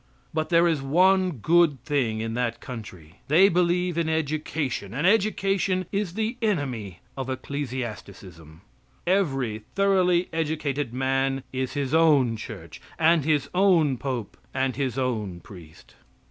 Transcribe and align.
But 0.33 0.49
there 0.49 0.67
is 0.67 0.81
one 0.81 1.33
good 1.33 1.83
thing 1.83 2.21
in 2.21 2.33
that 2.33 2.59
country. 2.59 3.21
They 3.27 3.49
believe 3.49 3.99
in 3.99 4.09
education, 4.09 4.95
and 4.95 5.05
education 5.05 5.85
is 5.91 6.15
the 6.15 6.37
enemy 6.41 7.01
of 7.15 7.29
ecclesiasticism. 7.29 8.61
Every 9.05 9.61
thoroughly 9.75 10.27
educated 10.33 10.91
man 10.91 11.43
is 11.53 11.73
his 11.73 11.93
own 11.93 12.35
church, 12.35 12.81
and 12.97 13.23
his 13.23 13.47
own 13.53 13.99
pope, 13.99 14.37
and 14.55 14.75
his 14.75 14.97
own 14.97 15.39
priest. 15.39 15.93